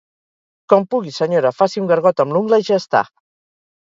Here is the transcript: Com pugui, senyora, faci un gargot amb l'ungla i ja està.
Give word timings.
Com 0.73 0.87
pugui, 0.95 1.13
senyora, 1.19 1.51
faci 1.59 1.77
un 1.85 1.93
gargot 1.93 2.25
amb 2.25 2.37
l'ungla 2.37 2.61
i 2.65 2.67
ja 2.71 2.81
està. 2.85 3.07